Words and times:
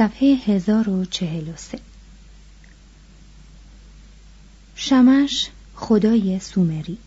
صفحه 0.00 0.34
1043 0.46 1.78
شمش 4.74 5.48
خدای 5.74 6.38
سومری. 6.38 6.98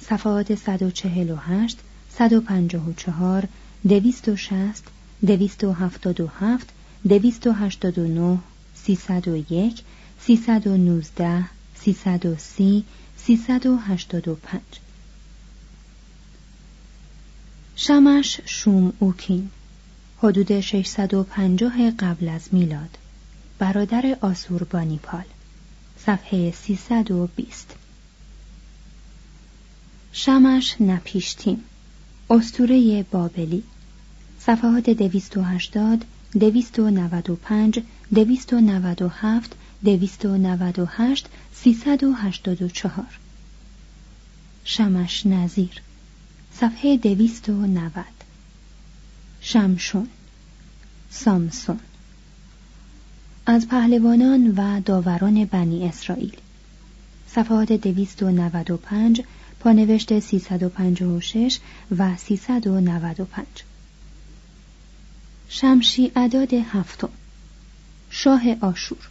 صفحات 0.00 0.54
148 0.54 1.78
154 2.10 3.48
260 3.88 4.84
277 5.26 6.66
289 7.08 8.38
301 8.74 9.82
319 10.20 11.44
330 11.74 12.84
385 13.16 14.60
شمش 17.76 18.40
شوم 18.44 18.92
اوکین. 18.98 19.50
حدود 20.26 20.60
650 20.60 21.90
قبل 21.90 22.28
از 22.28 22.48
میلاد. 22.52 22.98
برادر 23.58 24.16
آسوربانیپال 24.20 25.24
صفحه 26.06 26.50
320 26.50 27.74
شمش 30.12 30.76
نپیشتیم. 30.80 31.64
استوره 32.30 33.02
بابلی. 33.02 33.62
صفحات 34.40 34.90
280 34.90 36.04
295 36.40 37.82
297 38.14 39.56
298 39.84 41.26
384 41.54 43.04
شمش 44.64 45.26
نظیر 45.26 45.82
صفحه 46.54 46.96
290 46.96 48.04
شمشون. 49.40 50.08
سامسون. 51.10 51.80
از 53.46 53.68
پهلوانان 53.68 54.54
و 54.56 54.80
داوران 54.80 55.44
بنی 55.44 55.88
اسرائیل. 55.88 56.36
صفحات 57.28 57.72
295 57.72 59.22
پانوشت 59.60 60.18
356 60.18 61.58
و 61.98 62.16
395 62.16 63.46
شمشی 65.48 66.12
عداد 66.16 66.54
هفتم. 66.54 67.08
شاه 68.10 68.42
آشور. 68.60 69.08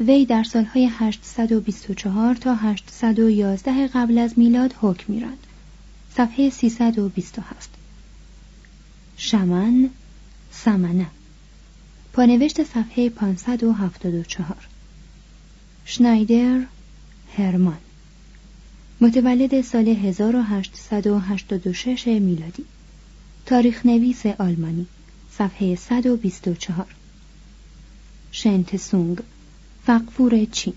وی 0.00 0.26
در 0.26 0.44
سالهای 0.44 0.90
824 0.92 2.34
تا 2.34 2.54
811 2.54 3.86
قبل 3.86 4.18
از 4.18 4.38
میلاد 4.38 4.74
حکم 4.80 5.12
میراند 5.12 5.46
صفحه 6.16 6.50
327 6.50 7.70
شمن 9.16 9.90
سمنه. 10.52 11.06
پانوشت 12.12 12.62
صفحه 12.62 13.10
574 13.10 14.56
شنایدر 15.84 16.60
هرمان. 17.36 17.78
متولد 19.00 19.60
سال 19.60 19.88
1886 19.88 22.06
میلادی. 22.06 22.64
تاریخ 23.46 23.86
نویس 23.86 24.26
آلمانی. 24.26 24.86
صفحه 25.30 25.74
124 25.74 26.86
شنتسونگ 28.32 29.18
فقفور 29.86 30.44
چین. 30.44 30.74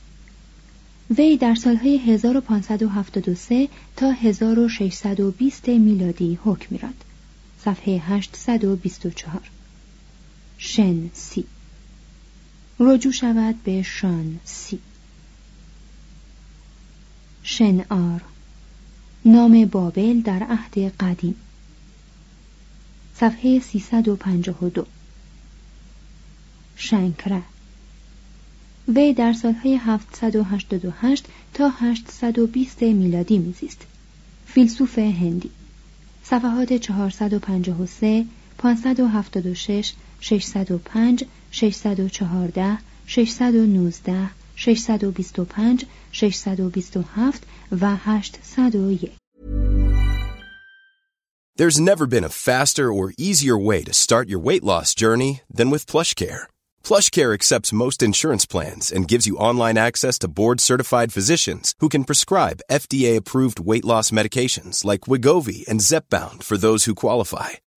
وی 1.17 1.37
در 1.37 1.55
سالهای 1.55 1.97
1573 1.97 3.67
تا 3.95 4.11
1620 4.11 5.67
میلادی 5.67 6.39
حکم 6.43 6.67
میراند 6.69 7.03
صفحه 7.65 7.93
824 7.93 9.41
شن 10.57 11.09
سی. 11.13 11.45
رجوع 12.79 13.11
شود 13.11 13.63
به 13.63 13.81
شان 13.81 14.39
سی. 14.43 14.79
شن 17.43 17.85
آر. 17.89 18.21
نام 19.25 19.65
بابل 19.65 20.21
در 20.21 20.43
عهد 20.43 20.77
قدیم. 20.77 21.35
صفحه 23.15 23.59
352 23.59 24.85
شنکره. 26.75 27.41
وی 28.87 29.13
در 29.13 29.33
سالهای 29.33 29.75
788 29.75 31.25
تا 31.53 31.69
820 31.69 32.81
میلادی 32.81 33.37
میزیست. 33.37 33.85
فیلسوف 34.47 34.99
هندی. 34.99 35.51
صفحات 36.23 36.73
453 36.73 38.25
576 38.57 39.93
605 40.25 41.27
614 41.51 42.79
619 43.07 44.29
625 44.57 45.85
627 46.11 46.65
و 46.65 46.71
801 46.71 47.33
There's 51.57 51.79
never 51.79 52.05
been 52.05 52.25
a 52.25 52.29
faster 52.29 52.91
or 52.91 53.13
easier 53.17 53.57
way 53.57 53.81
to 53.83 53.93
start 53.93 54.27
your 54.27 54.39
weight 54.39 54.63
loss 54.63 54.93
journey 54.93 55.41
than 55.57 55.69
with 55.69 55.85
PlushCare. 55.85 56.43
PlushCare 56.83 57.33
accepts 57.33 57.79
most 57.83 58.03
insurance 58.03 58.45
plans 58.45 58.91
and 58.91 59.07
gives 59.07 59.27
you 59.27 59.37
online 59.37 59.77
access 59.77 60.19
to 60.19 60.27
board-certified 60.27 61.13
physicians 61.13 61.73
who 61.79 61.87
can 61.87 62.03
prescribe 62.03 62.65
FDA-approved 62.69 63.61
weight 63.69 63.85
loss 63.85 64.11
medications 64.11 64.83
like 64.83 65.07
Wigovi 65.11 65.65
and 65.69 65.79
Zepbound 65.79 66.43
for 66.43 66.57
those 66.57 66.83
who 66.83 67.01
qualify. 67.05 67.51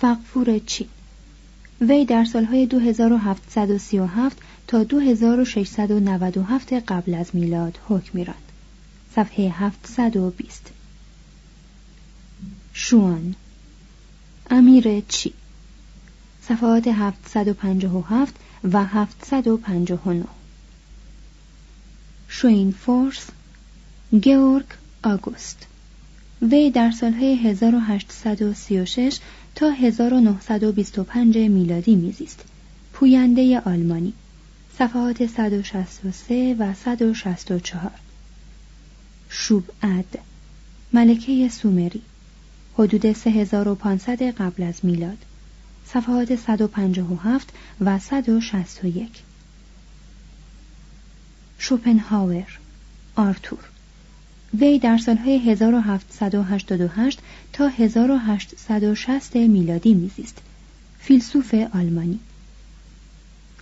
فقفور 0.00 0.58
چی؟ 0.58 0.88
وی 1.80 2.04
در 2.04 2.24
سالهای 2.24 2.66
2737 2.66 4.38
تا 4.66 4.84
2697 4.84 6.72
قبل 6.72 7.14
از 7.14 7.30
میلاد 7.32 7.78
حکم 7.88 8.10
میراند 8.14 8.52
صفحه 9.14 9.50
720 9.50 10.72
شوان 12.72 13.34
امیر 14.50 15.00
چی؟ 15.08 15.32
صفحات 16.42 16.88
757 16.88 18.34
و 18.72 18.84
759 18.84 20.24
شوین 22.28 22.72
فورس 22.72 23.26
گیورگ 24.20 24.66
آگوست. 25.02 25.66
وی 26.42 26.70
در 26.70 26.90
سالهای 26.90 27.34
1836 27.34 29.18
تا 29.60 29.70
1925 29.70 31.38
میلادی 31.38 31.94
میزیست. 31.94 32.44
پوینده 32.92 33.60
آلمانی. 33.60 34.12
صفحات 34.78 35.26
163 35.26 36.56
و 36.58 36.74
164 36.74 37.90
شوبعد. 39.28 40.18
ملکه 40.92 41.48
سومری. 41.48 42.02
حدود 42.78 43.12
3500 43.12 44.22
قبل 44.22 44.62
از 44.62 44.84
میلاد. 44.84 45.18
صفحات 45.86 46.36
157 46.36 47.48
و 47.80 47.98
161 47.98 49.10
شوپنهاور. 51.58 52.58
آرتور. 53.16 53.69
وی 54.54 54.78
در 54.78 54.98
سالهای 54.98 55.38
1788 55.38 57.18
تا 57.52 57.68
1860 57.68 59.36
میلادی 59.36 59.94
میزیست. 59.94 60.38
فیلسوف 60.98 61.54
آلمانی. 61.54 62.18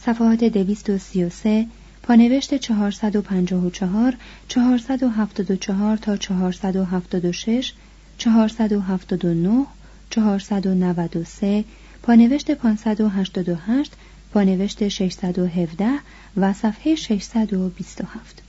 صفحات 0.00 0.44
233 0.44 1.67
پانوشت 2.02 2.55
454 2.55 4.17
474 4.49 5.96
تا 5.96 6.17
476 6.17 7.73
479 8.19 9.67
493 10.11 11.64
پانوشت 12.02 12.50
588 12.55 13.93
پانوشت 14.32 14.88
617 14.88 15.88
و 16.37 16.52
صفحه 16.52 16.94
627 16.94 18.43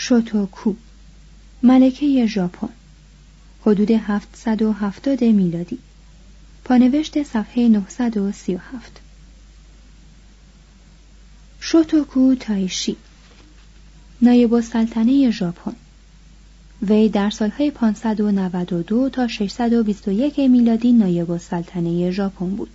شوتوکو 0.00 0.74
ملکه 1.62 2.26
ژاپن 2.26 2.68
حدود 3.66 3.90
770 3.90 5.24
میلادی 5.24 5.78
پانوشت 6.64 7.22
صفحه 7.22 7.68
937 7.68 9.00
شوتوکو 11.60 12.34
تایشی 12.34 12.96
نایب 14.22 14.54
السلطنه 14.54 15.30
ژاپن 15.30 15.72
وی 16.82 17.08
در 17.08 17.30
سالهای 17.30 17.70
592 17.70 19.08
تا 19.08 19.28
621 19.28 20.38
میلادی 20.38 20.92
نایب 20.92 21.30
السلطنه 21.30 22.10
ژاپن 22.10 22.50
بود. 22.50 22.70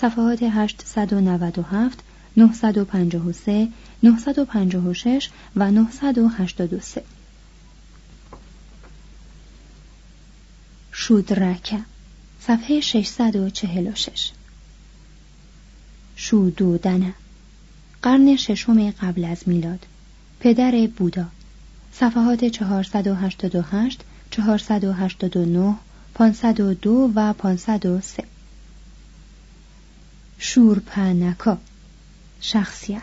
صفحات 0.00 0.42
897 0.42 1.98
953 2.36 3.68
956 4.02 5.30
و 5.56 5.70
983 5.70 7.02
شودرکه 10.92 11.80
صفحه 12.40 12.80
646 12.80 14.30
شودودنه 16.16 17.14
قرن 18.02 18.36
ششم 18.36 18.90
قبل 18.90 19.24
از 19.24 19.42
میلاد. 19.46 19.86
پدر 20.40 20.86
بودا 20.96 21.26
صفحات 21.92 22.44
488 22.44 24.00
489 24.30 25.74
502 26.14 27.12
و 27.14 27.32
503 27.32 28.24
شورپنکا 30.38 31.58
شخصیت. 32.46 33.02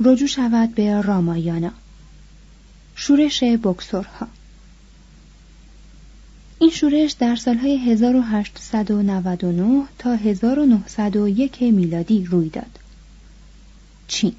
رجوع 0.00 0.28
شود 0.28 0.74
به 0.74 1.00
رامایانا. 1.00 1.70
شورش 2.94 3.42
بکسورها. 3.42 4.28
این 6.58 6.70
شورش 6.70 7.12
در 7.12 7.36
سالهای 7.36 7.90
1899 7.90 9.84
تا 9.98 10.14
1901 10.14 11.62
میلادی 11.62 12.24
روی 12.24 12.48
داد. 12.48 12.78
چین. 14.08 14.34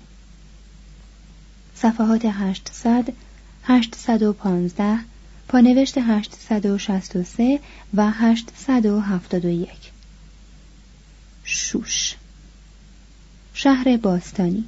صفحات 1.76 2.26
800 2.26 3.14
815 3.64 5.00
پانوشت 5.48 5.98
863 5.98 7.60
و 7.94 8.12
871 8.12 9.70
شوش. 11.44 12.16
شهر 13.58 13.98
باستانی. 13.98 14.64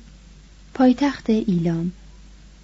پایتخت 0.74 1.30
ایلام. 1.30 1.92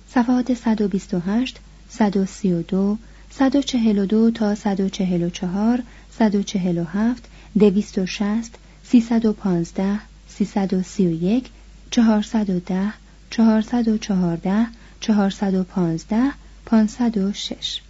صفحات 0.09 0.53
128 0.53 1.57
132 1.89 2.97
142 3.29 4.31
تا 4.31 4.55
144 4.55 5.83
147 6.19 7.23
260 7.59 8.57
315 8.83 9.99
331 10.29 11.49
410 11.91 12.93
414 13.29 14.67
415 14.99 16.33
506 16.65 17.81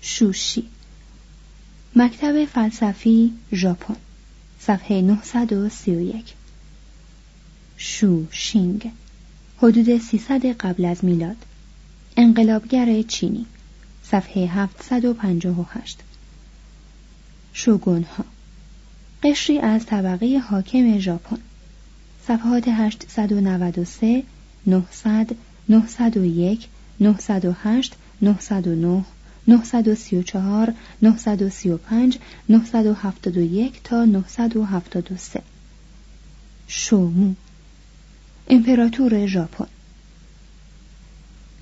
شوشی. 0.00 0.64
مکتب 1.96 2.44
فلسفی 2.44 3.32
ژاپن. 3.52 3.96
صفحه 4.60 5.00
931 5.00 6.34
شو 7.76 8.24
شینگ 8.30 8.90
حدود 9.58 9.98
300 9.98 10.46
قبل 10.46 10.84
از 10.84 11.04
میلاد. 11.04 11.36
انقلابگر 12.16 13.02
چینی. 13.02 13.46
صفحه 14.02 14.46
758 14.46 15.98
شوگون 17.52 18.02
ها 18.02 18.24
قشری 19.22 19.58
از 19.58 19.86
طبقه 19.86 20.38
حاکم 20.38 20.98
ژاپن. 20.98 21.38
صفحات 22.26 22.64
893 22.68 24.22
900 24.66 25.34
901 25.68 26.68
908 27.00 27.94
909 28.22 29.04
934 29.48 30.74
935 31.02 32.18
971 32.48 33.80
تا 33.84 34.04
973 34.04 35.42
شومو. 36.68 37.34
امپراتور 38.48 39.26
ژاپن. 39.26 39.66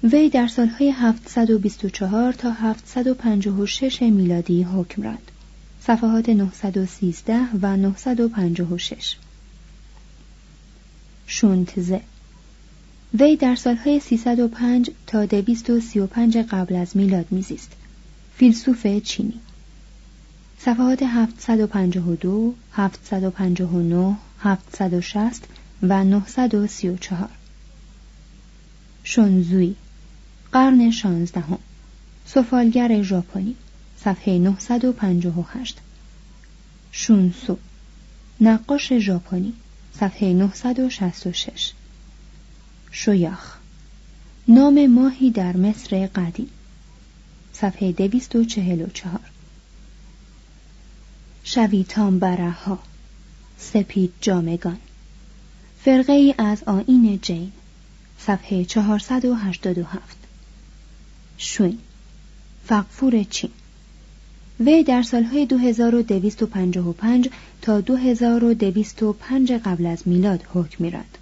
وی 0.03 0.29
در 0.29 0.47
سالهای 0.47 0.91
724 0.91 2.33
تا 2.33 2.51
756 2.51 4.03
میلادی 4.03 4.63
حکم 4.63 5.03
راند. 5.03 5.31
صفحات 5.81 6.29
913 6.29 7.41
و 7.63 7.77
956 7.77 9.17
شونتزه. 11.27 12.01
وی 13.15 13.37
در 13.37 13.55
سالهای 13.55 14.01
305 14.01 14.91
تا 15.07 15.27
235 15.27 16.37
قبل 16.37 16.77
از 16.77 16.97
میلاد 16.97 17.27
میزیست. 17.31 17.73
فیلسوف 18.37 18.87
چینی. 18.87 19.41
صفحات 20.59 21.03
752 21.03 22.55
759 22.73 24.17
760 24.41 25.49
و 25.83 26.05
934 26.05 27.29
شونزوی 29.05 29.75
قرن 30.53 30.91
شانزدهم. 30.91 31.59
سفالگر 32.27 33.03
ژاپنی 33.03 33.57
صفحه 33.97 34.39
958 34.39 35.79
شونسو 36.93 37.59
نقاش 38.41 38.93
ژاپنی 38.93 39.53
صفحه 40.01 40.33
966 40.33 41.73
شویاخ 42.91 43.57
نام 44.49 44.87
ماهی 44.87 45.31
در 45.31 45.57
مصر 45.57 46.07
قدیم. 46.07 46.51
صفحه 47.53 47.93
244 47.93 49.21
شویتان 51.45 52.19
برها 52.19 52.79
سپید 53.59 54.13
جامگان. 54.21 54.79
فرقه 55.81 56.13
ای 56.13 56.35
از 56.39 56.65
آین 56.65 57.19
جین. 57.23 57.53
صفحه 58.19 58.65
487 58.65 60.17
شوین. 61.39 61.79
فقفور 62.67 63.23
چین. 63.23 63.51
وی 64.61 64.83
در 64.83 65.03
سالهای 65.03 65.47
2255 65.47 67.29
تا 67.63 67.81
2205 67.81 69.53
قبل 69.53 69.87
از 69.87 70.09
میلاد 70.09 70.43
حکم 70.55 70.85
میراد. 70.85 71.18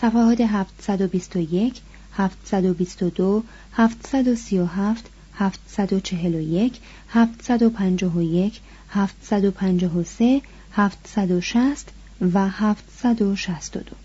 صفحات 0.00 0.40
721 0.40 1.80
722 2.12 3.44
737 3.72 5.10
741 5.38 6.80
751 7.08 8.60
753 8.90 10.42
760 10.72 11.92
و 12.34 12.48
762 12.50 13.96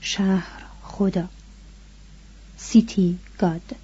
شهر 0.00 0.62
خدا. 0.82 1.28
سیتی 2.56 3.18
گاد 3.38 3.76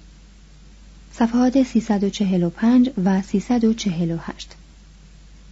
صفحات 1.13 1.63
345 1.63 2.89
و 3.05 3.21
348 3.21 4.49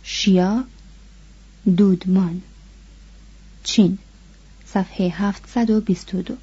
شیا 0.04 0.64
دودمان. 1.78 2.42
چین 3.66 3.98
صفحه 4.66 5.10
722 5.10 6.38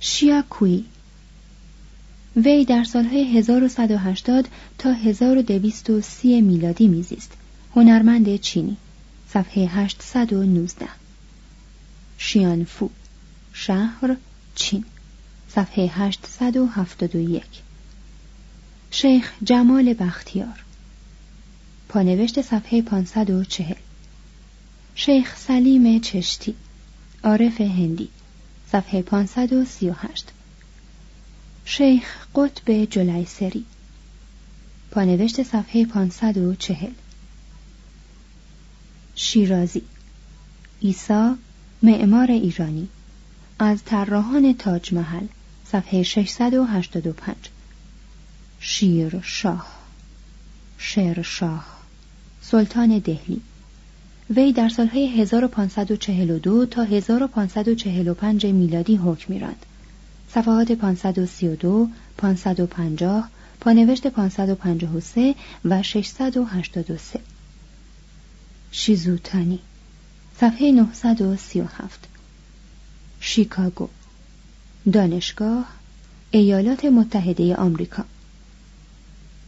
شیاکوی 0.00 0.84
وی 2.36 2.64
در 2.64 2.84
سالهای 2.84 3.38
1180 3.38 4.48
تا 4.78 4.92
1230 4.92 6.40
میلادی 6.40 6.88
میزیست. 6.88 7.32
هنرمند 7.76 8.36
چینی 8.36 8.76
صفحه 9.28 9.66
819 9.66 10.88
شیانفو 12.18 12.90
شهر 13.52 14.16
چین 14.54 14.84
صفحه 15.48 15.90
871 15.94 17.42
شیخ 18.90 19.32
جمال 19.44 19.94
بختیار. 19.94 20.64
پانوشت 21.88 22.42
صفحه 22.42 22.82
540 22.82 23.74
شیخ 25.02 25.36
سلیم 25.36 25.98
چشتی 25.98 26.54
عارف 27.24 27.60
هندی 27.60 28.08
صفحه 28.72 29.02
538 29.02 30.32
شیخ 31.64 32.26
قطب 32.34 32.84
جلیسری 32.84 33.64
پانوشت 34.90 35.42
صفحه 35.42 35.84
540 35.84 36.90
شیرازی 39.14 39.82
ایسا 40.80 41.36
معمار 41.82 42.30
ایرانی 42.30 42.88
از 43.58 43.84
طراحان 43.84 44.54
تاج 44.54 44.94
محل 44.94 45.26
صفحه 45.72 46.02
685 46.02 47.36
شیر 48.60 49.20
شاه 49.20 49.66
شیر 50.78 51.22
شاه 51.22 51.66
سلطان 52.42 52.98
دهلی. 52.98 53.42
وی 54.36 54.52
در 54.52 54.68
سالهای 54.68 55.06
1542 55.06 56.66
تا 56.66 56.82
1545 56.82 58.46
میلادی 58.46 58.96
حکم 58.96 59.32
میراند. 59.32 59.66
صفحات 60.28 60.72
532 60.72 61.88
550 62.16 63.30
پانوشت 63.60 64.06
553 64.06 65.34
و 65.64 65.82
683 65.82 67.20
شیزوتانی 68.72 69.58
صفحه 70.40 70.72
937 70.72 72.08
شیکاگو 73.20 73.88
دانشگاه 74.92 75.66
ایالات 76.30 76.84
متحده 76.84 77.56
آمریکا. 77.56 78.04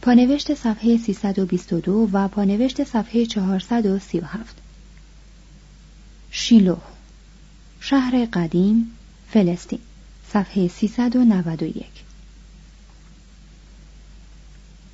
پانوشت 0.01 0.53
صفحه 0.53 0.97
322 0.97 2.09
و 2.13 2.27
پانوشت 2.27 2.83
صفحه 2.83 3.25
437 3.25 4.62
شیلو 6.35 6.77
شهر 7.79 8.25
قدیم 8.25 8.91
فلسطین 9.31 9.79
صفحه 10.33 10.67
391 10.67 11.85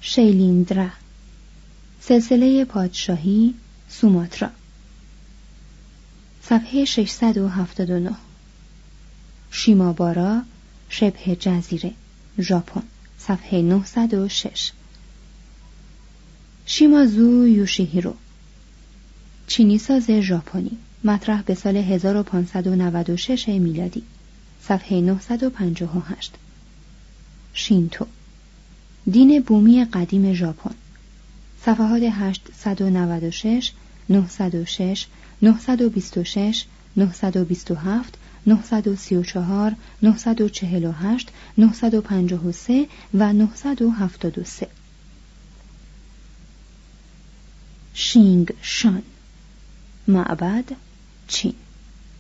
شیلیندرا 0.01 0.89
سلسله 2.01 2.65
پادشاهی 2.65 3.53
سوماترا. 3.89 4.50
صفحه 6.43 6.86
679 6.86 8.15
شیمابارا 9.51 10.41
شبه 10.89 11.36
جزیره 11.36 11.93
ژاپن 12.39 12.84
صفحه 13.17 13.62
906 13.62 14.72
شیمازو 16.65 17.48
یوشیهیرو 17.48 18.13
چینی 19.48 19.77
ساز 19.77 20.12
ژاپنی. 20.12 20.77
مطرح 21.03 21.41
به 21.41 21.55
سال 21.55 21.77
1596 21.77 23.49
میلادی. 23.49 24.03
صفحه 24.61 25.01
958 25.01 26.33
شینتو. 27.53 28.05
دین 29.11 29.41
بومی 29.41 29.85
قدیم 29.85 30.33
ژاپن. 30.33 30.75
صفحات 31.61 32.03
896 32.03 33.71
906 34.09 35.07
926 35.41 36.65
927 36.97 38.17
934 38.47 39.75
948 40.01 41.29
953 41.57 42.87
و 43.13 43.33
973 43.33 44.67
شینگ 47.93 48.53
شان 48.61 49.01
معبد 50.07 50.63
چین 51.29 51.53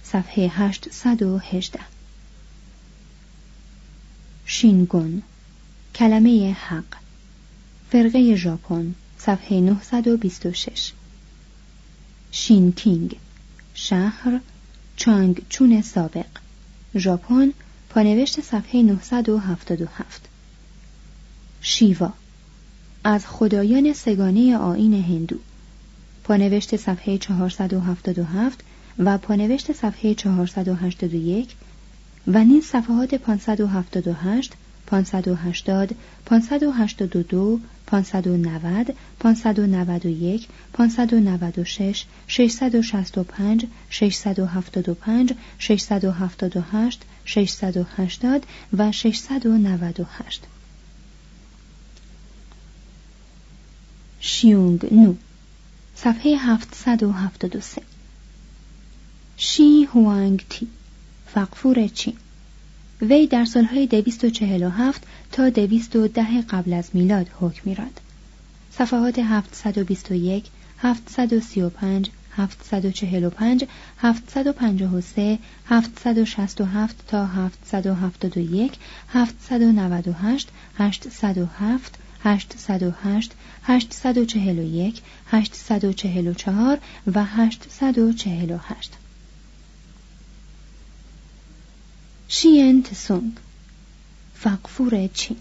صفحه 0.03 0.47
818 0.47 1.79
شینگون 4.45 5.23
کلمه 5.95 6.53
حق. 6.53 6.95
فرقه 7.91 8.35
ژاپن 8.35 8.95
صفحه 9.17 9.61
926 9.61 10.91
شینکینگ 12.31 13.19
شهر 13.73 14.39
چانگ 14.95 15.41
چون 15.49 15.81
سابق. 15.81 16.25
ژاپن 16.95 17.53
پانوشت 17.89 18.41
صفحه 18.41 18.81
977 18.81 20.29
شیوا 21.61 22.13
از 23.03 23.27
خدایان 23.27 23.93
سگانه 23.93 24.57
آین 24.57 24.93
هندو. 24.93 25.37
پانوشت 26.23 26.75
صفحه 26.77 27.17
477 27.17 28.63
و 28.99 29.17
پانوشت 29.17 29.73
صفحه 29.73 30.13
481 30.13 31.55
و 32.27 32.43
نیز 32.43 32.65
صفحات 32.65 33.15
578 33.15 34.53
580 34.85 35.95
582 36.25 37.59
590 37.85 38.95
591 39.19 40.47
596 40.73 42.05
665 42.27 43.65
675 43.89 45.33
678 45.59 47.01
680 47.25 48.45
و 48.77 48.91
698 48.91 50.43
شیونگ 54.19 54.93
نو. 54.93 55.15
صفحه 55.95 56.35
773 56.35 57.88
شی 59.41 59.83
هوانگ 59.83 60.45
تی. 60.49 60.67
فقفور 61.25 61.87
چین. 61.87 62.13
وی 63.01 63.27
در 63.27 63.45
سالهای 63.45 63.87
247 63.87 65.03
تا 65.31 65.49
210 65.49 66.41
قبل 66.41 66.73
از 66.73 66.89
میلاد 66.93 67.27
حکم 67.39 67.61
میراند. 67.65 67.99
صفحات 68.71 69.19
721 69.19 70.45
735 70.77 72.09
745 72.31 73.67
753 73.97 75.39
767 75.65 77.07
تا 77.07 77.25
771 77.25 78.73
798 79.09 80.49
807 80.77 81.99
808 82.23 83.31
841 83.63 85.01
844 85.31 86.79
و 87.15 87.23
848 87.23 88.98
شین 92.31 92.83
تسونگ 92.83 93.31
فقفور 94.35 95.07
چین. 95.07 95.37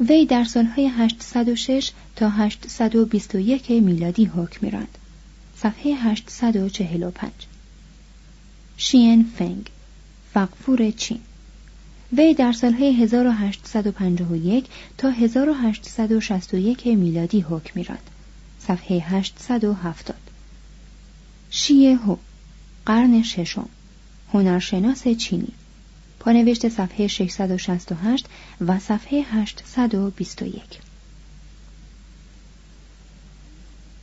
وی 0.00 0.26
در 0.26 0.44
سالهای 0.44 0.86
806 0.86 1.90
تا 2.16 2.28
821 2.28 3.70
میلادی 3.70 4.24
حکم 4.24 4.58
میراند. 4.62 4.98
صفحه 5.56 5.94
845 5.94 7.30
شین 8.76 9.32
فنگ. 9.38 9.70
فقفور 10.34 10.90
چین. 10.90 11.20
وی 12.12 12.34
در 12.34 12.52
سالهای 12.52 13.02
1851 13.02 14.66
تا 14.98 15.10
1861 15.10 16.86
میلادی 16.86 17.40
حکم 17.40 17.70
میراند. 17.74 18.10
صفحه 18.58 19.00
870 19.00 20.16
شیه 21.50 21.96
هو. 21.96 22.16
قرن 22.86 23.22
ششم. 23.22 23.68
هنرشناس 24.32 25.08
چینی. 25.08 25.52
پانوشت 26.20 26.68
صفحه 26.68 27.06
668 27.06 28.26
و 28.60 28.78
صفحه 28.78 29.24
821 29.32 30.62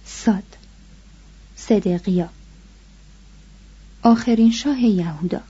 ساد. 0.05 0.43
صدقیا. 1.55 2.29
آخرین 4.01 4.51
شاه 4.51 4.81
یهودا. 4.81 5.41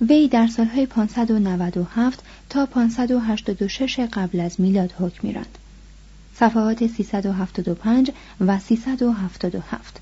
وی 0.00 0.28
در 0.28 0.46
سالهای 0.46 0.86
597 0.86 2.24
تا 2.50 2.66
586 2.66 3.98
قبل 4.12 4.40
از 4.40 4.60
میلاد 4.60 4.92
حکم 4.92 5.28
میراند. 5.28 5.58
صفحات 6.34 6.86
375 6.86 8.10
و 8.40 8.58
377 8.58 10.00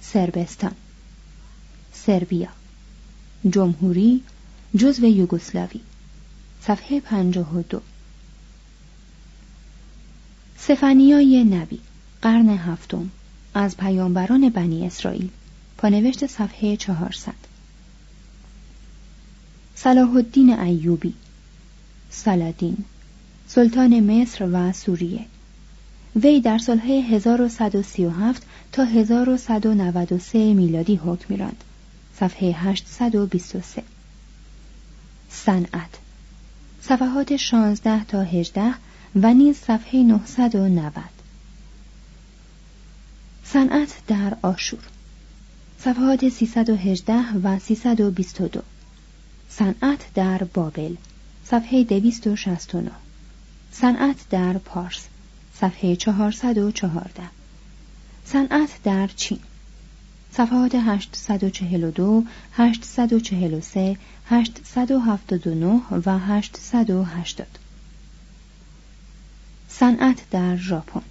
سربستان. 0.00 0.72
سربیا 1.92 2.48
جمهوری 3.50 4.22
جزو 4.76 5.06
یوگسلاوی. 5.06 5.80
صفحه 6.62 7.00
52 7.00 7.80
سفنیای 10.58 11.44
نبی 11.44 11.80
قرن 12.22 12.48
هفتم. 12.48 13.10
از 13.54 13.76
پیامبران 13.76 14.48
بنی 14.48 14.86
اسرائیل. 14.86 15.28
پانوشت 15.78 16.26
صفحه 16.26 16.76
400 16.76 17.32
صلاح 19.74 20.16
الدین 20.16 20.58
ایوبی 20.58 21.14
سالادین 22.10 22.76
سلطان 23.46 24.00
مصر 24.00 24.48
و 24.52 24.72
سوریه. 24.72 25.24
وی 26.16 26.40
در 26.40 26.58
سالهای 26.58 27.00
1137 27.00 28.42
تا 28.72 28.84
1193 28.84 30.54
میلادی 30.54 30.96
حکم 30.96 31.24
میراند. 31.28 31.64
صفحه 32.20 32.52
823 32.52 33.82
صنعت. 35.30 35.98
صفحات 36.82 37.36
16 37.36 38.04
تا 38.04 38.22
18 38.22 38.74
و 39.16 39.34
نیز 39.34 39.56
صفحه 39.56 40.02
990 40.02 40.92
صنعت 43.44 43.94
در 44.06 44.36
آشور. 44.42 44.80
صفحات 45.78 46.28
318 46.28 47.14
و 47.42 47.58
322 47.58 48.62
صنعت 49.48 50.14
در 50.14 50.44
بابل. 50.44 50.94
صفحه 51.44 51.84
269 51.84 52.90
صنعت 53.72 54.16
در 54.30 54.58
پارس. 54.58 55.06
صفحه 55.54 55.96
414 55.96 57.22
صنعت 58.24 58.70
در 58.84 59.06
چین. 59.06 59.40
صفحات 60.34 60.74
842 60.74 62.24
843 62.52 63.96
879 64.26 65.80
و 66.06 66.18
880 66.18 67.46
صنعت 69.68 70.30
در 70.30 70.56
ژاپن. 70.56 71.02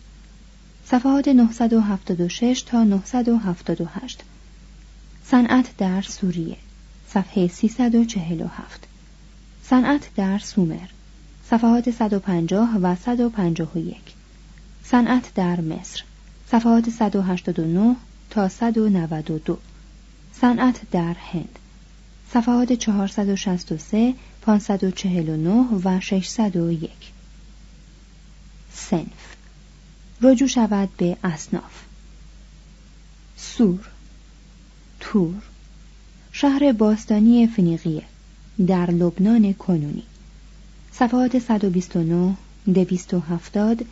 صفحات 0.86 1.28
976 1.28 2.62
تا 2.62 2.84
978 2.84 4.24
صنعت 5.24 5.78
در 5.78 6.02
سوریه. 6.02 6.58
صفحه 7.08 7.48
347 7.48 8.88
صنعت 9.64 10.10
در 10.16 10.40
سومر. 10.40 10.88
صفحات 11.50 11.92
150 11.92 12.78
و 12.82 12.96
151 12.96 13.98
صنعت 14.84 15.34
در 15.36 15.62
مصر. 15.62 16.04
صفحات 16.52 16.90
189 16.90 17.96
تا 18.32 18.50
192 18.50 19.58
صنعت 20.34 20.82
در 20.92 21.14
هند. 21.14 21.60
صفحات 22.34 22.74
463 22.74 24.14
549 24.42 25.50
و 25.84 26.00
601 26.00 26.92
سنف 28.74 29.36
رجوع 30.22 30.48
شود 30.48 30.90
به 30.98 31.18
اصناف. 31.24 31.84
سور. 33.38 33.88
تور. 35.00 35.42
شهر 36.32 36.72
باستانی 36.72 37.48
فنیقیه 37.48 38.04
در 38.68 38.92
لبنان 38.92 39.54
کنونی. 39.54 40.04
صفحات 40.92 41.40
129 41.40 42.36
270 42.74 43.86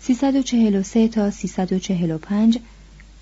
343 0.00 1.08
تا 1.08 1.30
345 1.30 2.58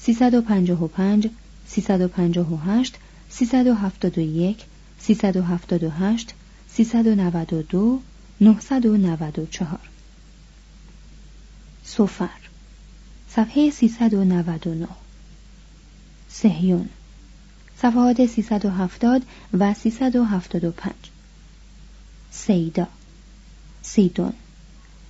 355 0.04 1.30
358 1.66 2.98
371 3.30 4.66
378 4.98 6.34
392 6.68 8.00
994 8.40 9.78
سفر. 11.84 12.28
صفحه 13.28 13.70
399 13.70 14.88
سهیون 16.28 16.88
صفحات 17.76 18.26
370 18.26 19.22
و 19.52 19.74
375 19.74 20.94
سیدا. 22.30 22.86
سیدون 23.82 24.32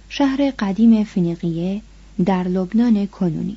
شهر 0.09 0.51
قدیم 0.59 1.05
فنیقیه 1.05 1.83
در 2.25 2.43
لبنان 2.49 3.07
کنونی. 3.07 3.57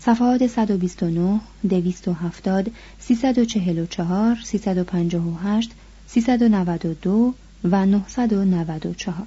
صفحات 0.00 0.46
129 0.46 1.40
270 1.68 2.70
344 2.98 4.36
358 4.44 5.70
392 6.06 7.34
و 7.64 7.86
994 7.86 9.26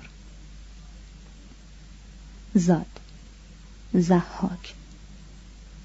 زاد. 2.54 2.86
زحاک 3.94 4.74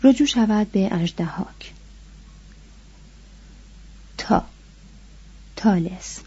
رجوع 0.02 0.26
شود 0.26 0.72
به 0.72 0.94
اجدهاک 0.94 1.72
تا. 4.18 4.44
تالس. 5.56 6.20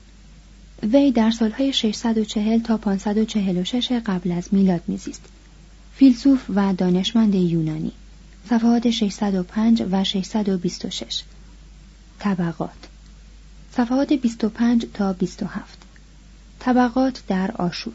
وی 0.83 1.11
در 1.11 1.31
سالهای 1.31 1.73
640 1.73 2.59
تا 2.59 2.77
546 2.77 3.91
قبل 3.91 4.31
از 4.31 4.47
میلاد 4.51 4.81
میزیست. 4.87 5.21
فیلسوف 5.95 6.45
و 6.49 6.73
دانشمند 6.73 7.35
یونانی. 7.35 7.91
صفحات 8.49 8.89
605 8.89 9.83
و 9.91 10.03
626 10.03 11.23
طبقات. 12.19 12.87
صفحات 13.71 14.13
25 14.13 14.85
تا 14.93 15.13
27 15.13 15.77
طبقات 16.59 17.23
در 17.27 17.51
آشور. 17.51 17.93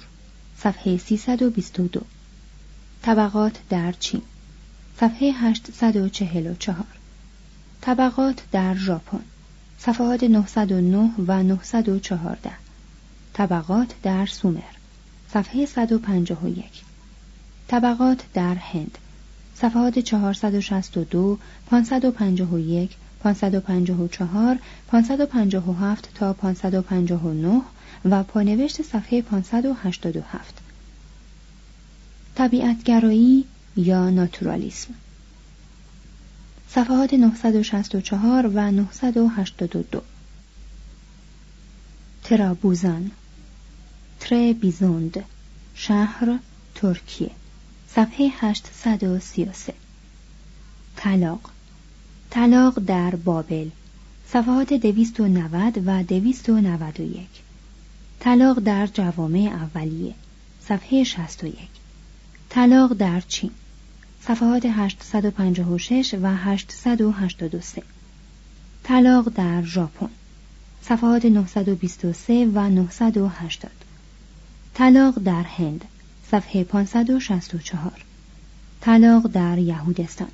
صفحه 0.58 0.98
322 0.98 2.00
طبقات 3.02 3.58
در 3.70 3.92
چین. 3.92 4.22
صفحه 5.00 5.32
844 5.32 6.76
طبقات 7.80 8.42
در 8.52 8.74
ژاپن. 8.74 9.20
صفحات 9.78 10.24
909 10.24 11.10
و 11.26 11.42
914 11.42 12.50
طبقات 13.32 13.94
در 14.02 14.26
سومر. 14.26 14.62
صفحه 15.32 15.66
151 15.66 16.64
طبقات 17.68 18.24
در 18.34 18.54
هند. 18.54 18.98
صفحات 19.60 19.98
462 19.98 21.38
551 21.70 22.96
554 23.22 24.58
557 24.88 26.08
تا 26.14 26.32
559 26.32 27.62
و 28.04 28.22
پانوشت 28.22 28.82
صفحه 28.82 29.22
587 29.22 30.54
طبیعتگرایی 32.34 33.44
یا 33.76 34.10
ناتورالیسم. 34.10 34.94
صفحات 36.68 37.14
964 37.14 38.46
و 38.46 38.70
982 38.70 40.02
ترابوزان. 42.24 43.10
بیزوند 44.60 45.24
شهر 45.74 46.38
ترکیه. 46.74 47.30
صفحه 47.96 48.32
833 48.40 49.74
طلاق. 50.96 51.50
طلاق 52.30 52.78
در 52.78 53.14
بابل. 53.14 53.68
صفحات 54.28 54.72
290 54.72 55.82
و 55.86 56.02
291 56.02 57.26
طلاق 58.20 58.58
در 58.58 58.86
جوامع 58.86 59.68
اولیه. 59.74 60.14
صفحه 60.60 61.04
61 61.04 61.56
طلاق 62.48 62.92
در 62.92 63.20
چین. 63.20 63.50
صفحات 64.22 64.66
856 64.66 66.14
و 66.22 66.36
883 66.36 67.82
طلاق 68.82 69.28
در 69.28 69.62
ژاپن. 69.62 70.08
صفحات 70.82 71.24
923 71.24 72.46
و 72.54 72.68
980 72.68 73.70
طلاق 74.74 75.14
در 75.18 75.42
هند. 75.42 75.84
صفحه 76.30 76.64
564 76.64 77.92
طلاق 78.80 79.26
در 79.26 79.58
یهودستان. 79.58 80.28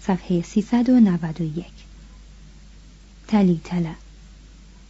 صفحه 0.00 0.42
391 0.42 1.64
تلی 3.28 3.60
تله 3.64 3.94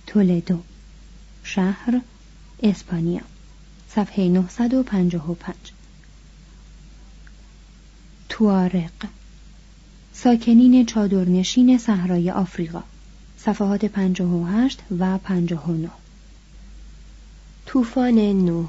تولدو. 0.07 0.63
شهر 1.43 2.01
اسپانیا. 2.63 3.21
صفحه 3.95 4.29
955 4.29 5.73
توارق. 8.29 9.07
ساکنین 10.13 10.87
چادرنشین 10.87 11.79
صحرای 11.79 12.31
آفریقا. 12.31 12.83
صفحات 13.39 13.85
58 13.85 14.81
و 14.99 15.19
59 15.19 15.89
طوفان 17.67 18.19
نوح. 18.19 18.69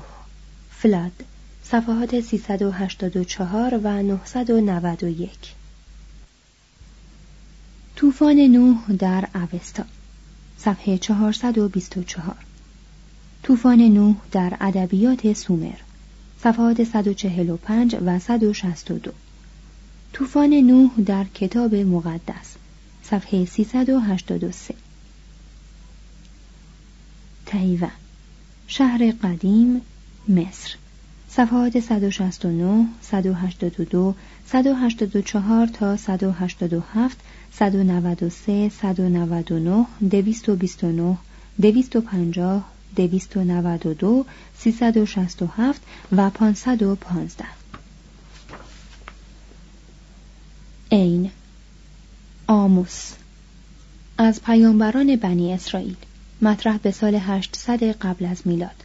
فلاد. 0.72 1.24
صفحات 1.72 2.20
384 2.22 3.80
و 3.84 4.04
991 4.04 5.30
طوفان 7.96 8.36
نوح 8.36 8.92
در 9.00 9.28
اوستا 9.36 9.84
صفحه 10.58 10.98
424 10.98 12.36
طوفان 13.44 13.82
نوح 13.82 14.16
در 14.32 14.58
ادبیات 14.62 15.34
سومر 15.34 15.76
صفحات 16.44 16.84
145 16.84 17.96
و 18.06 18.20
162 18.20 19.12
طوفان 20.14 20.54
نوح 20.54 20.92
در 21.06 21.24
کتاب 21.24 21.76
مقدس 21.76 22.56
صفحه 23.04 23.46
383 23.46 24.74
تایوان 27.46 27.92
شهر 28.68 29.12
قدیم 29.24 29.82
مصر. 30.28 30.76
صفحات 31.32 31.80
169 31.80 32.86
182 33.02 34.16
184 34.46 35.68
تا 35.68 35.98
187 35.98 37.18
193 37.52 38.70
199 38.70 39.86
229 40.02 41.18
250 41.60 42.64
292 42.96 44.26
367 44.58 45.82
و 46.12 46.30
515 46.30 47.46
عین. 50.92 51.32
آموس 52.48 53.14
از 54.18 54.42
پیامبران 54.42 55.16
بنی 55.16 55.54
اسرائیل. 55.54 55.96
مطرح 56.42 56.78
به 56.78 56.92
سال 56.92 57.16
800 57.16 57.84
قبل 57.84 58.26
از 58.26 58.42
میلاد. 58.48 58.84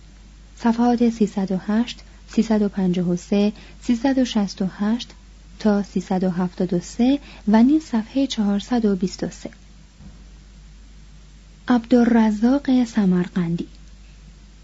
صفحات 0.57 1.09
308 1.09 2.04
353 2.35 3.53
368 3.83 5.09
تا 5.59 5.83
373 5.83 7.19
و 7.49 7.63
نیز 7.63 7.83
صفحه 7.83 8.27
423 8.27 9.51
عبدالرزاق 11.69 12.85
سمرقندی. 12.85 13.67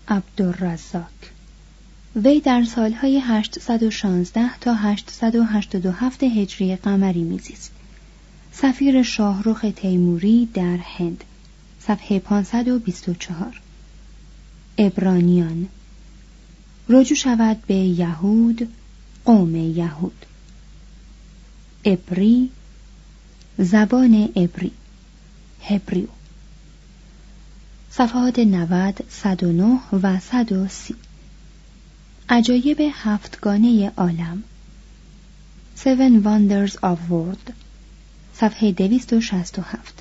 عبدالرزاق. 0.09 1.11
وی 2.17 2.41
در 2.41 2.65
سالهای 2.65 3.19
816 3.19 4.59
تا 4.59 4.75
887 4.75 6.23
هجری 6.23 6.77
قمری 6.77 7.23
میزیست. 7.23 7.73
سفیر 8.53 9.03
شاهرخ 9.03 9.67
تیموری 9.77 10.49
در 10.55 10.77
هند. 10.77 11.25
صفحه 11.81 12.19
524 12.19 13.61
ابرانیان. 14.79 15.69
رجوع 16.91 17.17
شود 17.17 17.63
به 17.67 17.75
یهود 17.75 18.69
قوم 19.25 19.57
یهود. 19.57 20.27
ابری 21.85 22.51
زبان 23.59 24.29
ابری 24.37 24.73
هبریو. 25.63 26.09
صفحات 27.91 28.39
90 28.39 29.05
109 29.09 29.79
و 29.93 30.21
130 30.21 30.95
عجایب 32.29 32.81
هفتگانه 32.93 33.93
عالم. 33.97 34.45
Seven 35.77 36.23
Wonders 36.25 36.75
of 36.75 36.99
World 37.11 37.53
صفحه 38.35 38.73
267 38.73 39.95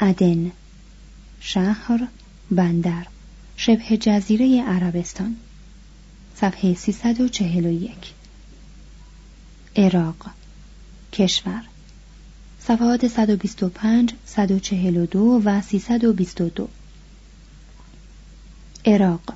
عدن 0.00 0.52
شهر 1.40 2.08
بندر. 2.50 3.06
شبه 3.62 3.96
جزیره 3.96 4.62
عربستان 4.62 5.36
صفحه 6.34 6.74
341 6.74 8.12
عراق 9.76 10.30
کشور 11.12 11.62
صفحات 12.60 13.06
125 13.06 14.14
142 14.26 15.42
و 15.44 15.60
322 15.60 16.68
عراق 18.86 19.34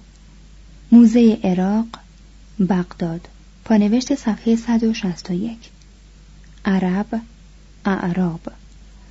موزه 0.93 1.41
عراق 1.45 1.87
بغداد 2.69 3.29
پانوشت 3.65 4.15
صفحه 4.15 4.57
161 4.57 5.59
عرب 6.65 7.21
اعراب 7.85 8.41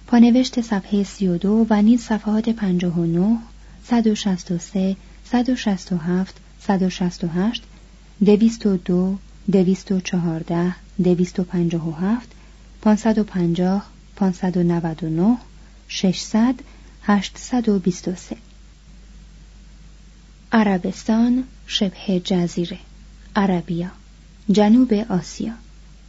پانوشت 0.08 0.62
صفحه 0.62 1.04
32 1.04 1.68
و 1.70 1.82
نیز 1.82 2.02
صفحات 2.02 2.50
59 2.50 3.38
163 3.90 4.98
167 5.26 6.34
168 6.60 7.64
202 8.20 9.20
214 9.50 10.76
257 10.98 12.28
550 12.82 13.82
599 14.16 15.38
600 15.88 16.64
823 17.08 18.38
عربستان 20.52 21.44
شبه 21.68 22.20
جزیره 22.20 22.78
عربیا 23.36 23.92
جنوب 24.50 24.94
آسیا. 24.94 25.63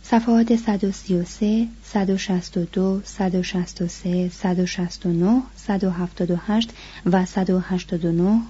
صفحات 0.07 0.57
133 0.57 1.69
162 1.85 3.03
163 3.05 4.29
169 4.29 5.43
178 5.57 6.71
و 7.07 7.27
189 7.27 8.41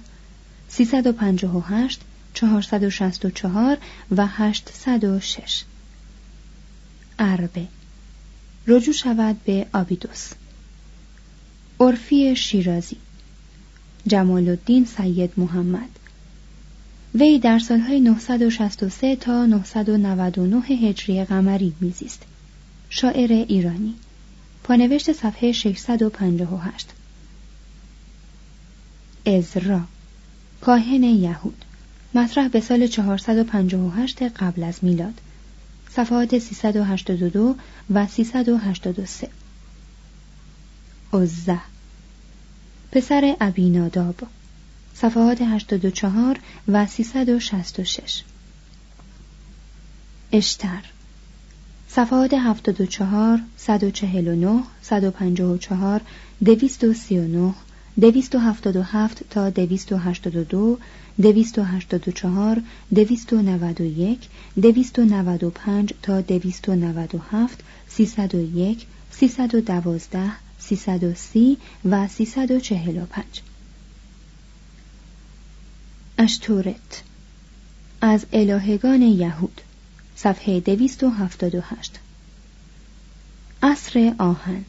358 0.69 1.99
464 2.33 3.77
و 4.11 4.27
806 4.27 5.63
عربه. 7.19 7.67
رجوع 8.67 8.93
شود 8.93 9.43
به 9.43 9.67
آبیدوس. 9.73 10.31
عرفی 11.79 12.35
شیرازی. 12.35 12.97
جمال 14.07 14.49
الدین 14.49 14.85
سید 14.85 15.31
محمد. 15.37 15.89
وی 17.19 17.39
در 17.39 17.59
سالهای 17.59 17.99
963 17.99 19.15
تا 19.15 19.45
999 19.45 20.61
هجری 20.61 21.25
قمری 21.25 21.73
میزیست. 21.81 22.23
شاعر 22.89 23.31
ایرانی. 23.31 23.95
پانوشت 24.63 25.11
صفحه 25.11 25.51
658 25.51 26.87
ازرا 29.25 29.81
کاهن 30.61 31.03
یهود. 31.03 31.65
مطرح 32.13 32.47
به 32.47 32.59
سال 32.59 32.87
458 32.87 34.21
قبل 34.21 34.63
از 34.63 34.83
میلاد. 34.83 35.21
صفحات 35.89 36.37
382 36.37 37.55
و 37.93 38.07
383 38.07 39.29
عزه 41.13 41.59
پسر 42.91 43.35
ابیناداب. 43.41 44.15
صفحات 44.95 45.41
84 45.41 46.39
و 46.67 46.85
366 46.85 48.23
اشتر. 50.31 50.81
صفحات 51.89 52.33
74 52.33 53.39
149 53.57 54.63
154 54.81 56.01
239 56.41 57.53
277 57.97 59.23
تا 59.29 59.49
282 59.49 60.77
284 61.17 62.61
291 62.91 64.29
295 64.55 65.93
تا 66.01 66.21
297 66.21 67.63
301 67.87 68.87
312 69.11 70.31
330 70.59 71.57
و 71.85 72.07
345 72.07 73.43
اشتورت 76.17 77.03
از 78.01 78.25
الهگان 78.33 79.01
یهود 79.01 79.61
صفحه 80.15 80.59
278 80.59 81.99
عصر 83.63 84.13
آهن 84.17 84.65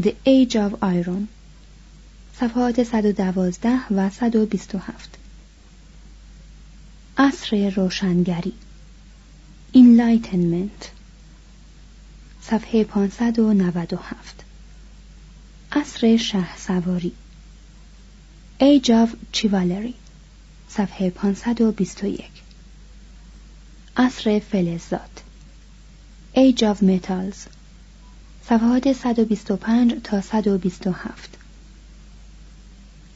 The 0.00 0.12
Age 0.26 0.54
of 0.54 0.72
Iron 0.82 1.26
صفحات 2.40 2.82
112 2.82 3.80
و 3.90 4.10
127 4.10 5.18
عصر 7.18 7.70
روشنگری 7.70 8.52
Enlightenment 9.74 10.86
صفحه 12.42 12.84
597 12.84 14.44
عصر 15.72 16.16
شه 16.16 16.44
Age 18.60 18.90
of 18.90 19.16
Chivalry. 19.32 19.99
صفحه 20.72 21.10
521 21.10 22.24
عصر 23.96 24.38
فلزات. 24.38 25.20
Age 26.36 26.62
of 26.62 26.82
Metals. 26.82 27.36
صفحات 28.44 28.86
125 28.86 30.00
تا 30.04 30.20
127 30.20 31.38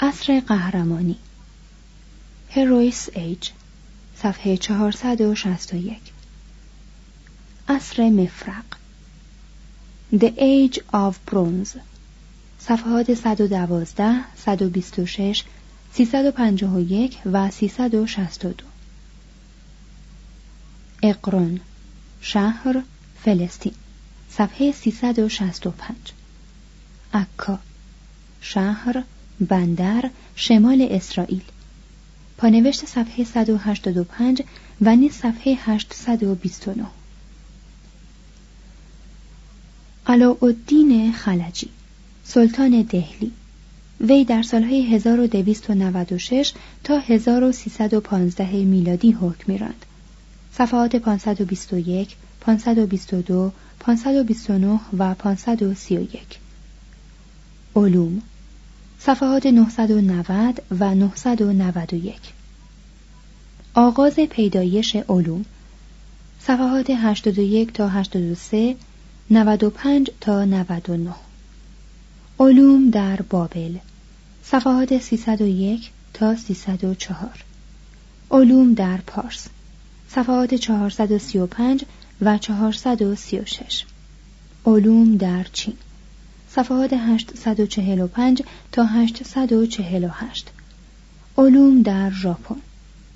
عصر 0.00 0.40
قهرمانی. 0.40 1.16
هرویس 2.50 3.08
ایج 3.14 3.50
صفحه 4.16 4.56
461 4.56 6.12
عصر 7.68 8.02
مفرق. 8.10 8.78
The 10.12 10.32
Age 10.38 10.78
of 10.92 11.14
Bronze. 11.30 11.78
صفحات 12.60 13.10
112 13.10 14.24
126 14.46 15.44
351 15.96 17.18
و 17.26 17.50
362 17.50 18.64
اقرون 21.02 21.60
شهر 22.20 22.82
فلسطین 23.24 23.72
صفحه 24.30 24.72
365 24.72 25.96
عکا 27.12 27.58
شهر 28.40 29.02
بندر 29.40 30.10
شمال 30.36 30.88
اسرائیل. 30.90 31.42
پانوشت 32.36 32.86
صفحه 32.86 33.24
185 33.24 34.42
و 34.80 34.96
نیز 34.96 35.12
صفحه 35.12 35.58
829 35.60 36.86
علاءالدین 40.06 41.12
خلجی 41.12 41.68
سلطان 42.24 42.82
دهلی. 42.82 43.32
وی 44.00 44.24
در 44.24 44.42
سالهای 44.42 44.82
1296 44.82 46.52
تا 46.84 46.98
1315 46.98 48.52
میلادی 48.52 49.12
حکم 49.12 49.52
میراند. 49.52 49.86
صفحات 50.52 50.96
521 50.96 52.16
522 52.40 53.52
529 53.80 54.80
و 54.98 55.14
531 55.14 56.38
علوم. 57.76 58.22
صفحات 58.98 59.46
990 59.46 60.62
و 60.80 60.94
991 60.94 62.14
آغاز 63.74 64.14
پیدایش 64.14 64.96
علوم. 64.96 65.44
صفحات 66.40 66.90
81 66.90 67.72
تا 67.72 67.88
83 67.88 68.76
95 69.30 70.10
تا 70.20 70.44
99 70.44 71.14
علوم 72.40 72.90
در 72.90 73.22
بابل 73.22 73.76
صفحات 74.42 74.98
301 74.98 75.90
تا 76.14 76.36
304 76.36 77.44
علوم 78.30 78.74
در 78.74 78.96
پارس 78.96 79.48
صفحات 80.08 80.54
435 80.54 81.84
و 82.20 82.38
436 82.38 83.84
علوم 84.66 85.16
در 85.16 85.46
چین 85.52 85.76
صفحات 86.50 86.92
845 86.92 88.42
تا 88.72 88.84
848 88.84 90.50
علوم 91.38 91.82
در 91.82 92.10
ژاپن 92.10 92.60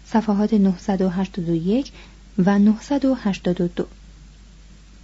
صفحات 0.07 0.55
981 0.55 1.93
و 2.39 2.59
982 2.59 3.87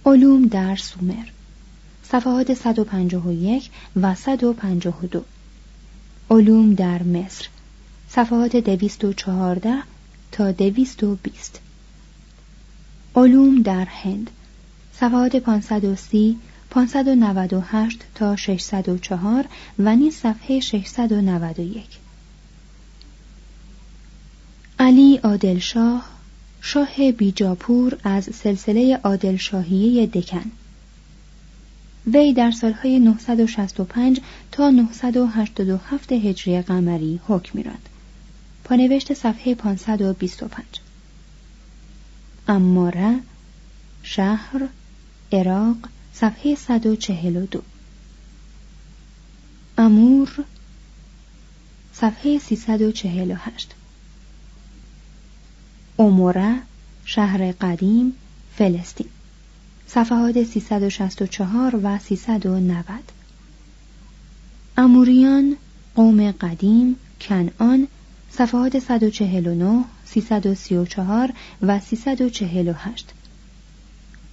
علوم 0.05 0.47
در 0.47 0.75
سومر 0.75 1.25
صفحات 2.15 2.53
151 2.53 3.69
و 3.95 4.15
152 4.15 5.23
علوم 6.29 6.73
در 6.73 7.03
مصر. 7.03 7.47
صفحات 8.09 8.55
214 8.55 9.73
تا 10.31 10.51
220 10.51 11.59
علوم 13.15 13.61
در 13.61 13.85
هند. 13.85 14.29
صفحات 14.93 15.35
530 15.35 16.37
598 16.69 17.99
تا 18.15 18.35
604 18.35 19.45
و 19.79 19.95
نیز 19.95 20.15
صفحه 20.15 20.59
691 20.59 21.85
علی 24.79 25.17
عادلشاه 25.17 26.05
شاه 26.61 27.11
بیجاپور 27.11 27.97
از 28.03 28.23
سلسله 28.23 28.99
عادلشاهیه 29.03 30.07
دکن. 30.07 30.51
وی 32.13 32.33
در 32.33 32.51
سالهای 32.51 32.99
965 32.99 34.19
تا 34.51 34.69
987 34.69 36.11
هجری 36.11 36.61
قمری 36.61 37.19
حکم 37.27 37.51
میراند 37.53 37.89
پانوشت 38.63 39.13
صفحه 39.13 39.55
525 39.55 40.65
اماره 42.47 43.19
شهر 44.03 44.67
عراق 45.31 45.77
صفحه 46.13 46.55
142 46.55 47.61
امور 49.77 50.43
صفحه 51.93 52.39
348 52.39 53.75
اموره 55.99 56.55
شهر 57.05 57.51
قدیم 57.51 58.13
فلسطین. 58.57 59.14
صفحات 59.87 60.43
364 60.43 61.75
و 61.83 61.99
390 61.99 62.85
اموریان 64.77 65.57
قوم 65.95 66.31
قدیم 66.31 66.95
کنعان 67.21 67.87
صفحات 68.31 68.79
149 68.79 69.83
334 70.05 71.33
و 71.61 71.79
348 71.79 73.05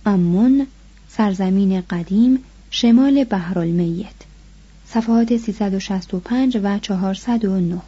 امون 0.07 0.67
سرزمین 1.09 1.81
قدیم 1.81 2.39
شمال 2.71 3.25
بحرالمیت. 3.25 4.15
صفحات 4.87 5.37
365 5.37 6.59
و 6.63 6.79
409 6.79 7.81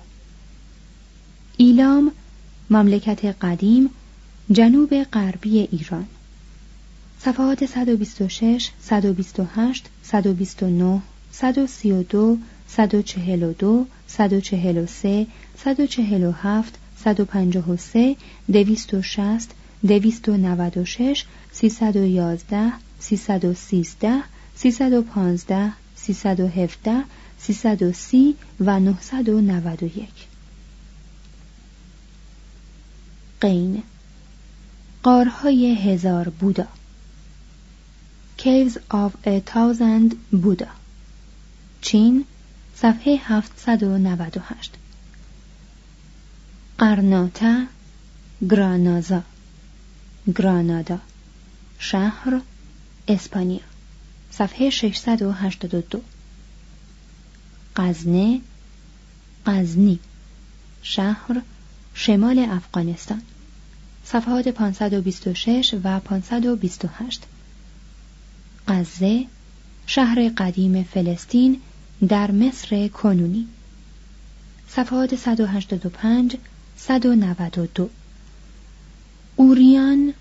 ایلام 1.56 2.12
مملکت 2.70 3.24
قدیم 3.24 3.90
جنوب 4.52 5.02
غربی 5.02 5.58
ایران. 5.58 6.06
صفحات 7.24 7.64
126 7.64 8.72
128 8.80 9.90
129 10.02 11.00
132 11.32 12.38
142 12.68 13.86
143 14.08 15.26
147 15.56 16.72
153 16.96 18.16
260 18.48 19.54
296 19.82 21.26
311 21.52 22.72
313 23.00 24.22
315 24.56 25.72
317 25.96 27.04
330 27.38 28.36
و 28.60 28.80
991 28.80 30.08
قین. 33.40 33.82
قارهای 35.02 35.74
هزار 35.74 36.28
بودا. 36.28 36.66
Caves 38.44 38.76
of 38.90 39.12
a 39.26 39.40
Thousand 39.40 40.10
Buddha. 40.32 40.68
چین 41.80 42.24
صفحه 42.76 43.16
798 43.16 44.70
قرناتا 46.78 47.64
گرانازا. 48.50 49.22
گرانادا 50.26 50.98
شهر 51.78 52.40
اسپانیا. 53.08 53.60
صفحه 54.30 54.70
682 54.70 56.00
قزنه 57.76 58.40
قزنی. 59.46 59.98
شهر 60.82 61.42
شمال 61.94 62.38
افغانستان. 62.38 63.22
صفحات 64.04 64.48
526 64.48 65.74
و 65.84 66.00
528 66.00 67.22
غزه 68.68 69.26
شهر 69.86 70.28
قدیم 70.36 70.82
فلسطین 70.82 71.60
در 72.08 72.30
مصر 72.30 72.88
کنونی. 72.88 73.46
صفحات 74.68 75.16
185 75.16 76.36
192 76.76 77.90
اوریان 79.36 80.14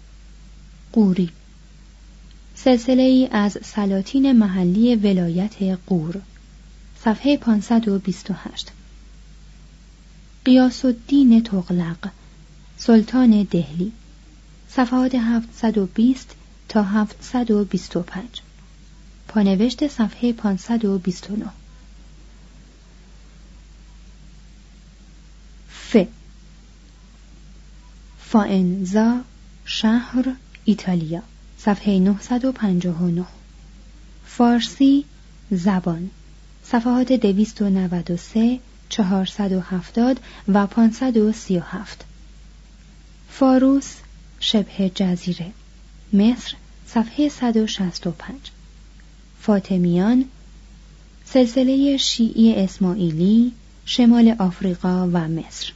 قوری. 0.92 1.30
سلسله 2.56 3.02
ای 3.02 3.30
از 3.32 3.58
سلاطین 3.64 4.32
محلی 4.32 4.96
ولایت 4.96 5.64
قور. 5.88 6.22
صفحه 7.04 7.38
528 7.38 8.72
قیاس 10.46 10.86
الدین 10.86 11.44
تغلق 11.44 12.10
سلطان 12.78 13.48
دهلی. 13.52 13.92
صفحات 14.70 15.16
720 15.16 16.36
تا 16.70 16.84
725 16.84 18.42
پانوشت 19.28 19.88
صفحه 19.88 20.34
529 20.34 21.46
ف. 25.70 25.98
فائنزا 28.20 29.22
شهر 29.66 30.36
ایتالیا. 30.66 31.22
صفحه 31.58 32.00
959 32.00 33.26
فارسی 34.26 35.06
زبان. 35.52 36.10
صفحات 36.64 37.12
293 37.12 38.60
470 38.90 40.20
و 40.48 40.68
537 40.68 41.98
فاروس 43.30 43.96
شبه 44.40 44.92
جزیره. 44.96 45.52
مصر 46.14 46.54
صفحه 46.88 47.30
165 47.30 48.36
فاطمیان 49.42 50.26
سلسله 51.26 51.98
شیعی 51.98 52.56
اسماعیلی 52.56 53.52
شمال 53.86 54.36
آفریقا 54.40 55.10
و 55.14 55.28
مصر. 55.28 55.74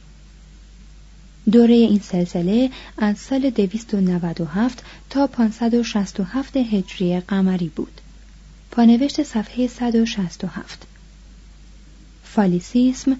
دوره 1.52 1.74
این 1.74 2.00
سلسله 2.00 2.70
از 2.98 3.18
سال 3.18 3.50
297 3.50 4.84
تا 5.10 5.26
567 5.26 6.56
هجری 6.56 7.20
قمری 7.20 7.68
بود. 7.68 8.00
پانوشت 8.70 9.22
صفحه 9.22 9.66
167 9.66 10.86
فالیسیسم 12.24 13.16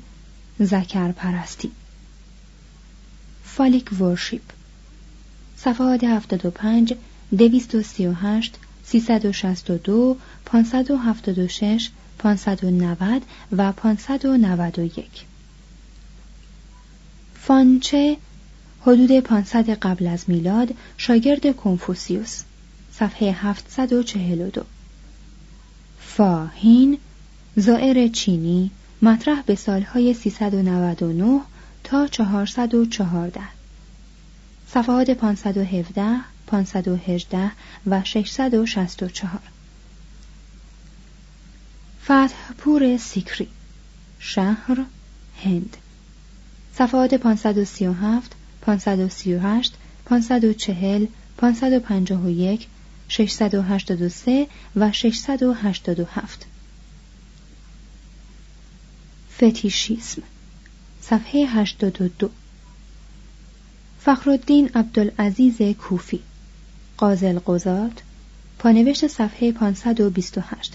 زکر 0.59 1.13
پرستی. 1.13 1.71
فالیک 3.45 4.01
ورشیپ. 4.01 4.43
صفحات 5.57 6.05
75 6.05 6.95
238 7.33 8.55
362 8.85 10.17
576 10.45 11.91
590 12.19 13.23
و 13.53 13.73
591 13.73 15.25
فانچه 17.35 18.17
حدود 18.81 19.21
500 19.21 19.71
قبل 19.71 20.07
از 20.07 20.25
میلاد 20.27 20.75
شاگرد 20.97 21.57
کنفوسیوس 21.57 22.43
صفحه 22.93 23.33
742 23.33 24.65
فاهین 26.01 26.99
زائر 27.57 28.09
چینی 28.09 28.71
مطرح 29.03 29.43
به 29.43 29.55
سالهای 29.55 30.15
399 30.15 31.41
تا 31.85 32.07
414 32.07 33.41
صفحات 34.69 35.11
517 35.11 36.21
518 36.49 37.51
و 37.87 38.05
664 38.05 39.41
فتح 42.05 42.53
پور 42.59 42.97
سیکری 42.97 43.49
شهر 44.19 44.85
هند. 45.45 45.77
صفحات 46.75 47.15
537 47.15 48.33
538 48.61 49.75
540 50.05 51.07
551 51.37 52.67
683 53.09 54.47
و 54.77 54.93
687 54.93 56.47
فتیشیسم 59.37 60.23
صفحه 61.01 61.47
82 61.47 62.31
فخرالدین 64.01 64.71
عبدالعزیز 64.75 65.63
کوفی 65.63 66.21
قازل 66.99 67.39
قزات 67.39 68.03
پانوشت 68.59 69.07
صفحه 69.07 69.53
528 69.53 70.73